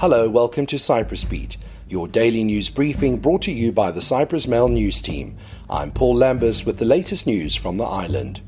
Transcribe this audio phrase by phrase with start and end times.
[0.00, 1.56] Hello, welcome to Cyprus Beat,
[1.88, 5.36] your daily news briefing brought to you by the Cyprus Mail news team.
[5.68, 8.40] I'm Paul Lambus with the latest news from the island.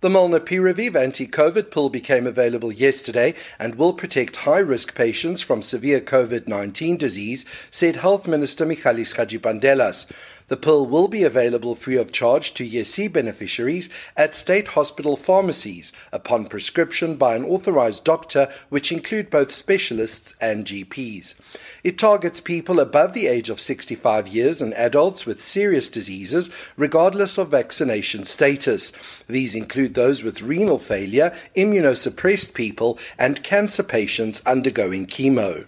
[0.00, 6.98] The Molnupiravir anti-COVID pill became available yesterday and will protect high-risk patients from severe COVID-19
[6.98, 10.08] disease, said Health Minister Michalis Hadjipantelas.
[10.48, 15.92] The pill will be available free of charge to GESY beneficiaries at state hospital pharmacies
[16.12, 21.34] upon prescription by an authorized doctor, which include both specialists and GPs.
[21.82, 27.38] It targets people above the age of 65 years and adults with serious diseases, regardless
[27.38, 28.92] of vaccination status.
[29.26, 35.66] These include those with renal failure, immunosuppressed people, and cancer patients undergoing chemo.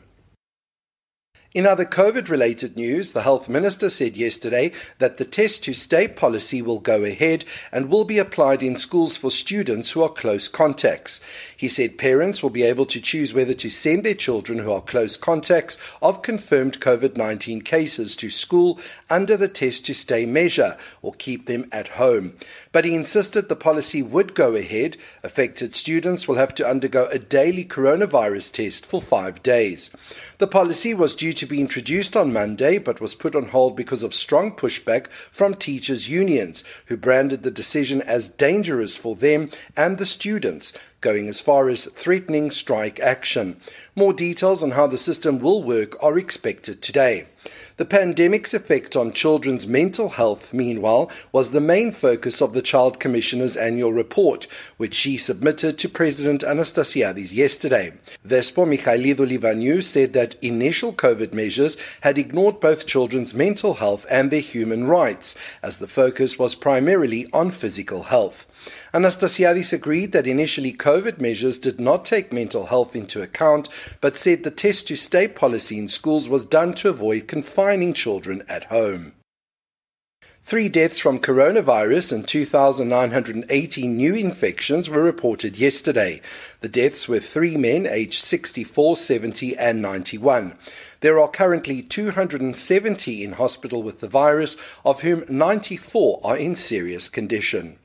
[1.54, 6.06] In other COVID related news, the Health Minister said yesterday that the test to stay
[6.06, 10.46] policy will go ahead and will be applied in schools for students who are close
[10.46, 11.22] contacts.
[11.56, 14.82] He said parents will be able to choose whether to send their children who are
[14.82, 20.76] close contacts of confirmed COVID 19 cases to school under the test to stay measure
[21.00, 22.34] or keep them at home.
[22.72, 24.98] But he insisted the policy would go ahead.
[25.22, 29.96] Affected students will have to undergo a daily coronavirus test for five days.
[30.36, 34.02] The policy was due to be introduced on Monday but was put on hold because
[34.02, 39.98] of strong pushback from teachers' unions, who branded the decision as dangerous for them and
[39.98, 43.56] the students, going as far as threatening strike action.
[43.94, 47.26] More details on how the system will work are expected today.
[47.76, 52.98] The pandemic's effect on children's mental health, meanwhile, was the main focus of the Child
[52.98, 57.92] Commissioner's annual report, which she submitted to President Anastasiades yesterday.
[58.26, 64.32] Despo Michaelidou Livaniou said that initial COVID measures had ignored both children's mental health and
[64.32, 68.47] their human rights, as the focus was primarily on physical health.
[68.92, 73.68] Anastasiades agreed that initially COVID measures did not take mental health into account,
[74.00, 78.42] but said the test to stay policy in schools was done to avoid confining children
[78.48, 79.12] at home.
[80.48, 86.22] Three deaths from coronavirus and 2,980 new infections were reported yesterday.
[86.62, 90.56] The deaths were three men aged 64, 70, and 91.
[91.00, 97.10] There are currently 270 in hospital with the virus, of whom 94 are in serious
[97.10, 97.78] condition.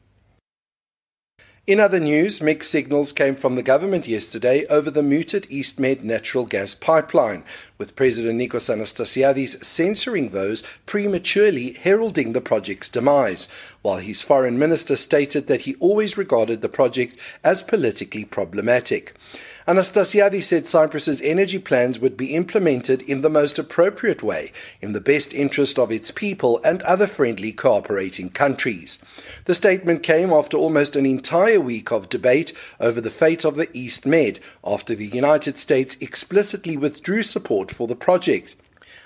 [1.65, 6.45] In other news, mixed signals came from the government yesterday over the mooted EastMed natural
[6.45, 7.45] gas pipeline,
[7.83, 13.49] with President Nicos Anastasiades censoring those prematurely heralding the project's demise,
[13.81, 19.13] while his foreign minister stated that he always regarded the project as politically problematic.
[19.65, 24.51] Anastasiades said Cyprus's energy plans would be implemented in the most appropriate way,
[24.81, 29.01] in the best interest of its people and other friendly cooperating countries.
[29.45, 33.69] The statement came after almost an entire week of debate over the fate of the
[33.73, 38.55] East Med, after the United States explicitly withdrew support for the project.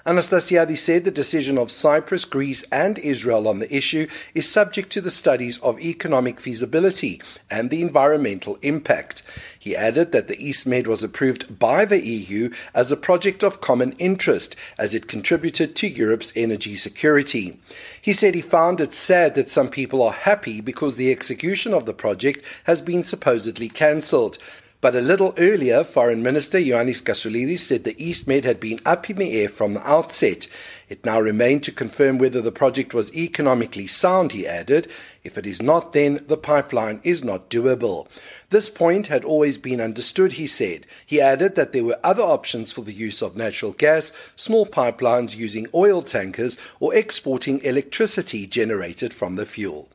[0.07, 5.01] Anastasiades said the decision of Cyprus, Greece, and Israel on the issue is subject to
[5.01, 9.21] the studies of economic feasibility and the environmental impact.
[9.59, 13.91] He added that the EastMed was approved by the EU as a project of common
[13.99, 17.59] interest as it contributed to Europe's energy security.
[18.01, 21.85] He said he found it sad that some people are happy because the execution of
[21.85, 24.37] the project has been supposedly cancelled.
[24.79, 29.09] But a little earlier, Foreign Minister Ioannis Kasoulides said the East Med had been up
[29.09, 30.47] in the air from the outset.
[30.87, 34.87] It now remained to confirm whether the project was economically sound, he added.
[35.23, 38.07] If it is not, then the pipeline is not doable.
[38.51, 40.85] This point had always been understood, he said.
[41.03, 45.35] He added that there were other options for the use of natural gas, small pipelines
[45.35, 49.89] using oil tankers, or exporting electricity generated from the fuel.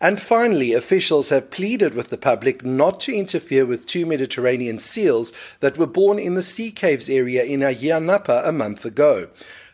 [0.00, 5.34] And finally, officials have pleaded with the public not to interfere with two Mediterranean seals
[5.60, 9.28] that were born in the sea caves area in Ayia Napa a month ago.